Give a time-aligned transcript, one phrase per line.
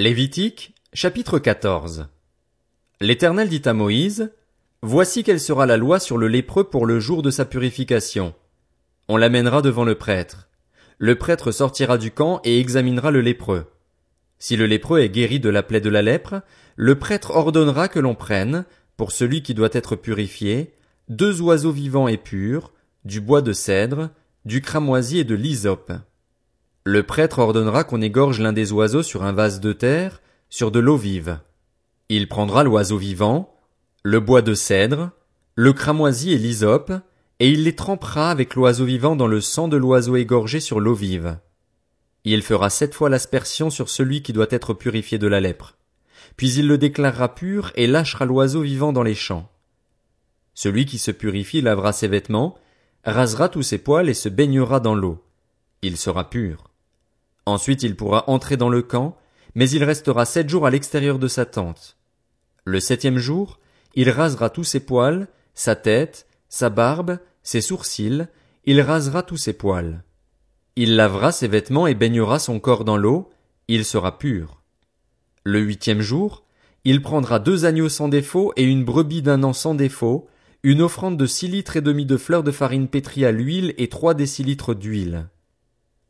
[0.00, 2.08] Lévitique, chapitre 14.
[3.02, 4.32] L'Éternel dit à Moïse,
[4.80, 8.32] Voici quelle sera la loi sur le lépreux pour le jour de sa purification.
[9.08, 10.48] On l'amènera devant le prêtre.
[10.96, 13.66] Le prêtre sortira du camp et examinera le lépreux.
[14.38, 16.40] Si le lépreux est guéri de la plaie de la lèpre,
[16.76, 18.64] le prêtre ordonnera que l'on prenne,
[18.96, 20.72] pour celui qui doit être purifié,
[21.10, 22.72] deux oiseaux vivants et purs,
[23.04, 24.08] du bois de cèdre,
[24.46, 25.92] du cramoisi et de l'hysope.
[26.84, 30.78] Le prêtre ordonnera qu'on égorge l'un des oiseaux sur un vase de terre, sur de
[30.78, 31.38] l'eau vive.
[32.08, 33.54] Il prendra l'oiseau vivant,
[34.02, 35.10] le bois de cèdre,
[35.56, 36.92] le cramoisi et l'hysope,
[37.38, 40.94] et il les trempera avec l'oiseau vivant dans le sang de l'oiseau égorgé sur l'eau
[40.94, 41.38] vive.
[42.24, 45.76] Il fera sept fois l'aspersion sur celui qui doit être purifié de la lèpre.
[46.36, 49.50] Puis il le déclarera pur et lâchera l'oiseau vivant dans les champs.
[50.54, 52.58] Celui qui se purifie lavera ses vêtements,
[53.04, 55.22] rasera tous ses poils et se baignera dans l'eau.
[55.82, 56.69] Il sera pur.
[57.50, 59.16] Ensuite il pourra entrer dans le camp,
[59.56, 61.96] mais il restera sept jours à l'extérieur de sa tente.
[62.64, 63.58] Le septième jour,
[63.96, 68.28] il rasera tous ses poils, sa tête, sa barbe, ses sourcils,
[68.66, 70.04] il rasera tous ses poils.
[70.76, 73.30] Il lavera ses vêtements et baignera son corps dans l'eau,
[73.66, 74.62] il sera pur.
[75.42, 76.44] Le huitième jour,
[76.84, 80.28] il prendra deux agneaux sans défaut et une brebis d'un an sans défaut,
[80.62, 83.88] une offrande de six litres et demi de fleurs de farine pétrie à l'huile et
[83.88, 85.26] trois décilitres d'huile.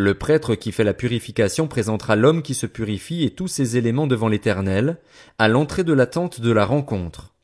[0.00, 4.06] Le prêtre qui fait la purification présentera l'homme qui se purifie et tous ses éléments
[4.06, 4.98] devant l'Éternel,
[5.40, 7.34] à l'entrée de la tente de la rencontre.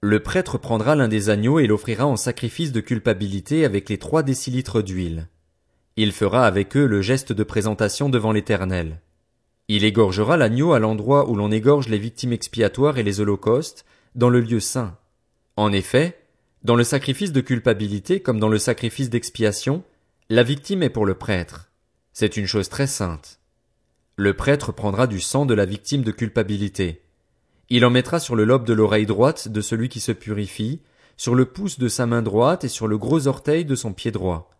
[0.00, 4.22] Le prêtre prendra l'un des agneaux et l'offrira en sacrifice de culpabilité avec les trois
[4.22, 5.28] décilitres d'huile.
[5.98, 9.02] Il fera avec eux le geste de présentation devant l'Éternel.
[9.68, 13.84] Il égorgera l'agneau à l'endroit où l'on égorge les victimes expiatoires et les holocaustes,
[14.14, 14.96] dans le lieu saint.
[15.58, 16.16] En effet,
[16.62, 19.84] dans le sacrifice de culpabilité comme dans le sacrifice d'expiation,
[20.30, 21.70] la victime est pour le prêtre.
[22.14, 23.40] C'est une chose très sainte.
[24.16, 27.02] Le prêtre prendra du sang de la victime de culpabilité.
[27.68, 30.80] Il en mettra sur le lobe de l'oreille droite de celui qui se purifie,
[31.18, 34.12] sur le pouce de sa main droite et sur le gros orteil de son pied
[34.12, 34.50] droit.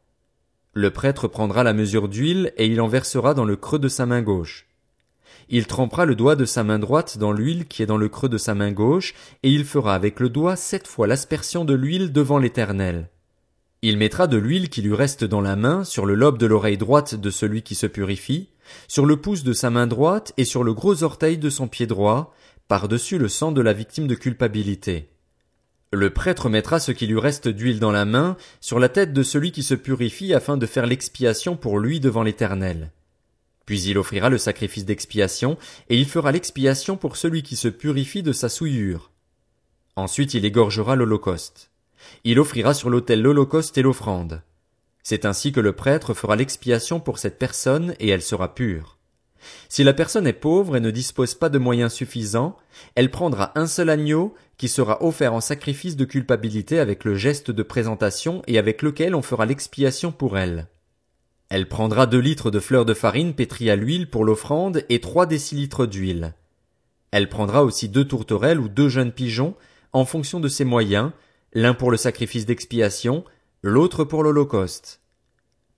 [0.74, 4.04] Le prêtre prendra la mesure d'huile et il en versera dans le creux de sa
[4.04, 4.66] main gauche.
[5.48, 8.28] Il trempera le doigt de sa main droite dans l'huile qui est dans le creux
[8.28, 12.12] de sa main gauche, et il fera avec le doigt sept fois l'aspersion de l'huile
[12.12, 13.08] devant l'Éternel.
[13.86, 16.78] Il mettra de l'huile qui lui reste dans la main sur le lobe de l'oreille
[16.78, 18.48] droite de celui qui se purifie,
[18.88, 21.86] sur le pouce de sa main droite et sur le gros orteil de son pied
[21.86, 22.34] droit,
[22.66, 25.10] par-dessus le sang de la victime de culpabilité.
[25.92, 29.22] Le prêtre mettra ce qui lui reste d'huile dans la main sur la tête de
[29.22, 32.90] celui qui se purifie afin de faire l'expiation pour lui devant l'Éternel.
[33.66, 35.58] Puis il offrira le sacrifice d'expiation,
[35.90, 39.10] et il fera l'expiation pour celui qui se purifie de sa souillure.
[39.94, 41.70] Ensuite il égorgera l'holocauste.
[42.24, 44.42] Il offrira sur l'autel l'holocauste et l'offrande.
[45.02, 48.98] C'est ainsi que le prêtre fera l'expiation pour cette personne et elle sera pure.
[49.68, 52.56] Si la personne est pauvre et ne dispose pas de moyens suffisants,
[52.94, 57.50] elle prendra un seul agneau qui sera offert en sacrifice de culpabilité avec le geste
[57.50, 60.68] de présentation et avec lequel on fera l'expiation pour elle.
[61.50, 65.26] Elle prendra deux litres de fleurs de farine pétrie à l'huile pour l'offrande et trois
[65.26, 66.34] décilitres d'huile.
[67.10, 69.54] Elle prendra aussi deux tourterelles ou deux jeunes pigeons
[69.92, 71.12] en fonction de ses moyens
[71.54, 73.24] l'un pour le sacrifice d'expiation,
[73.62, 75.00] l'autre pour l'Holocauste.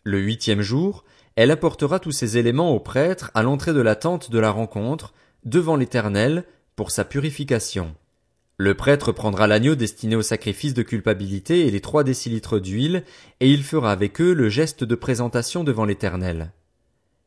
[0.04, 1.04] Le huitième jour,
[1.36, 5.12] elle apportera tous ces éléments au prêtre à l'entrée de la tente de la rencontre,
[5.44, 6.44] devant l'Éternel,
[6.76, 7.94] pour sa purification.
[8.58, 13.04] Le prêtre prendra l'agneau destiné au sacrifice de culpabilité et les trois décilitres d'huile,
[13.40, 16.52] et il fera avec eux le geste de présentation devant l'Éternel.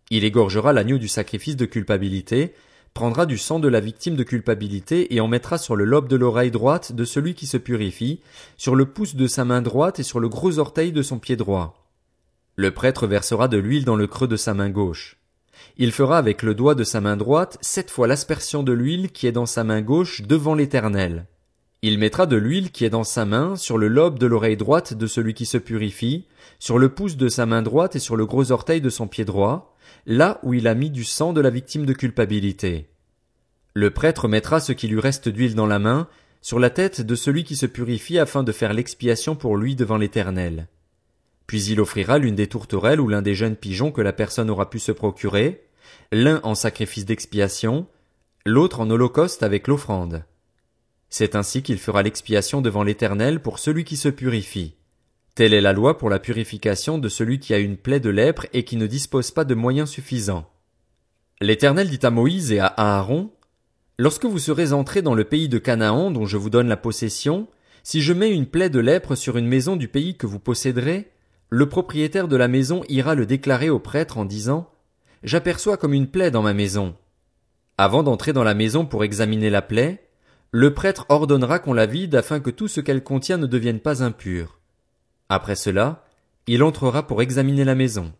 [0.10, 2.56] Il égorgera l'agneau du sacrifice de culpabilité,
[2.94, 6.16] prendra du sang de la victime de culpabilité et en mettra sur le lobe de
[6.16, 8.20] l'oreille droite de celui qui se purifie,
[8.58, 11.36] sur le pouce de sa main droite et sur le gros orteil de son pied
[11.36, 11.86] droit.
[12.56, 15.18] Le prêtre versera de l'huile dans le creux de sa main gauche.
[15.78, 19.28] Il fera avec le doigt de sa main droite sept fois l'aspersion de l'huile qui
[19.28, 21.26] est dans sa main gauche devant l'Éternel.
[21.82, 24.94] Il mettra de l'huile qui est dans sa main sur le lobe de l'oreille droite
[24.94, 26.28] de celui qui se purifie,
[26.60, 29.24] sur le pouce de sa main droite et sur le gros orteil de son pied
[29.24, 29.69] droit,
[30.06, 32.90] là où il a mis du sang de la victime de culpabilité.
[33.74, 36.08] Le prêtre mettra ce qui lui reste d'huile dans la main,
[36.42, 39.98] sur la tête de celui qui se purifie afin de faire l'expiation pour lui devant
[39.98, 40.68] l'Éternel.
[41.48, 44.70] Puis il offrira l'une des tourterelles ou l'un des jeunes pigeons que la personne aura
[44.70, 45.64] pu se procurer,
[46.12, 47.88] l'un en sacrifice d'expiation,
[48.46, 50.24] l'autre en holocauste avec l'offrande.
[51.10, 54.76] C'est ainsi qu'il fera l'expiation devant l'Éternel pour celui qui se purifie.
[55.40, 58.46] Telle est la loi pour la purification de celui qui a une plaie de lèpre
[58.52, 60.50] et qui ne dispose pas de moyens suffisants.
[61.40, 63.32] L'Éternel dit à Moïse et à Aaron,
[63.98, 67.48] Lorsque vous serez entrés dans le pays de Canaan dont je vous donne la possession,
[67.84, 71.10] si je mets une plaie de lèpre sur une maison du pays que vous posséderez,
[71.50, 74.70] le propriétaire de la maison ira le déclarer au prêtre en disant,
[75.24, 76.98] J'aperçois comme une plaie dans ma maison.
[77.78, 80.04] Avant d'entrer dans la maison pour examiner la plaie,
[80.52, 84.04] le prêtre ordonnera qu'on la vide afin que tout ce qu'elle contient ne devienne pas
[84.04, 84.59] impur.
[85.30, 86.04] Après cela,
[86.48, 88.12] il entrera pour examiner la maison.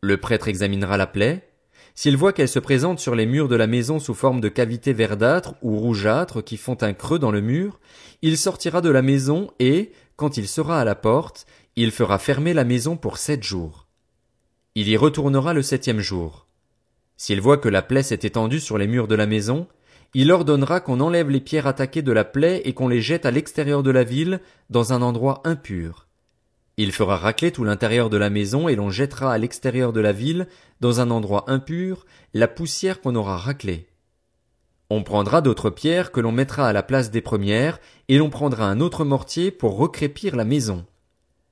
[0.00, 1.46] Le prêtre examinera la plaie.
[1.94, 4.94] S'il voit qu'elle se présente sur les murs de la maison sous forme de cavités
[4.94, 7.80] verdâtres ou rougeâtres qui font un creux dans le mur,
[8.22, 11.46] il sortira de la maison et, quand il sera à la porte,
[11.76, 13.86] il fera fermer la maison pour sept jours.
[14.74, 16.46] Il y retournera le septième jour.
[17.18, 19.68] S'il voit que la plaie s'est étendue sur les murs de la maison,
[20.14, 23.30] il ordonnera qu'on enlève les pierres attaquées de la plaie et qu'on les jette à
[23.30, 24.40] l'extérieur de la ville,
[24.70, 26.05] dans un endroit impur.
[26.78, 30.12] Il fera racler tout l'intérieur de la maison et l'on jettera à l'extérieur de la
[30.12, 30.46] ville,
[30.80, 33.88] dans un endroit impur, la poussière qu'on aura raclée.
[34.90, 38.66] On prendra d'autres pierres que l'on mettra à la place des premières, et l'on prendra
[38.66, 40.84] un autre mortier pour recrépir la maison.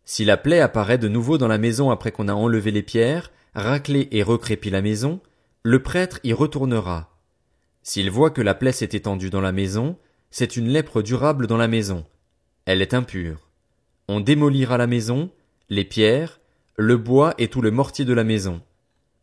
[0.05, 3.33] Si la plaie apparaît de nouveau dans la maison après qu'on a enlevé les pierres,
[3.55, 5.21] raclé et recrépi la maison,
[5.63, 7.17] le prêtre y retournera.
[7.83, 9.97] S'il voit que la plaie s'est étendue dans la maison,
[10.31, 12.05] c'est une lèpre durable dans la maison.
[12.67, 13.49] Elle est impure.
[14.09, 15.31] On démolira la maison,
[15.71, 16.41] les pierres,
[16.77, 18.61] le bois et tout le mortier de la maison.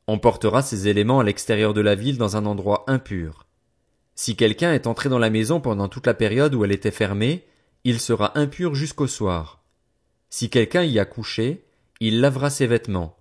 [0.08, 3.46] On portera ces éléments à l'extérieur de la ville dans un endroit impur.
[4.16, 7.46] Si quelqu'un est entré dans la maison pendant toute la période où elle était fermée,
[7.84, 9.64] il sera impur jusqu'au soir.
[10.30, 11.66] Si quelqu'un y a couché,
[12.00, 13.18] il lavera ses vêtements.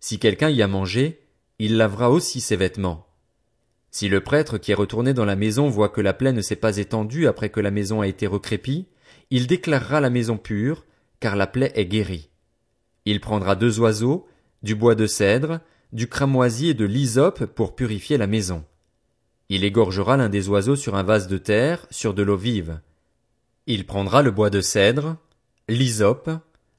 [0.00, 1.20] Si quelqu'un y a mangé,
[1.58, 3.06] il lavera aussi ses vêtements.
[3.90, 6.56] Si le prêtre qui est retourné dans la maison voit que la plaie ne s'est
[6.56, 8.86] pas étendue après que la maison a été recrépie,
[9.30, 10.84] il déclarera la maison pure,
[11.20, 12.30] car la plaie est guérie.
[13.04, 14.26] Il prendra deux oiseaux,
[14.62, 15.60] du bois de cèdre,
[15.92, 18.64] du cramoisi et de l'hysope pour purifier la maison.
[19.48, 22.80] Il égorgera l'un des oiseaux sur un vase de terre, sur de l'eau vive.
[23.66, 25.16] Il prendra le bois de cèdre,
[25.68, 26.30] l'hysope,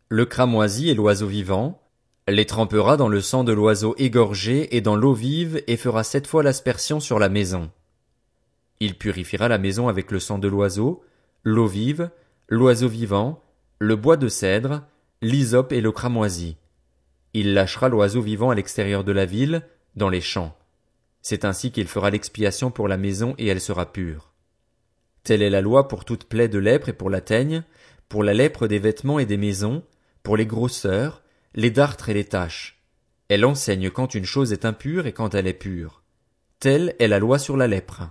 [0.07, 1.81] le cramoisi et l'oiseau vivant,
[2.27, 6.27] les trempera dans le sang de l'oiseau égorgé et dans l'eau vive et fera sept
[6.27, 7.71] fois l'aspersion sur la maison.
[8.79, 11.03] Il purifiera la maison avec le sang de l'oiseau,
[11.43, 12.11] l'eau vive,
[12.47, 13.41] l'oiseau vivant,
[13.81, 14.83] le bois de cèdre,
[15.21, 16.57] l'hysope et le cramoisi.
[17.33, 19.61] Il lâchera l'oiseau vivant à l'extérieur de la ville,
[19.95, 20.57] dans les champs.
[21.21, 24.33] C'est ainsi qu'il fera l'expiation pour la maison et elle sera pure.
[25.23, 27.63] Telle est la loi pour toute plaie de lèpre et pour la teigne,
[28.09, 29.83] pour la lèpre des vêtements et des maisons,
[30.23, 31.21] pour les grosseurs,
[31.55, 32.81] les dartres et les taches.
[33.29, 36.03] Elle enseigne quand une chose est impure et quand elle est pure.
[36.59, 38.09] Telle est la loi sur la lèpre.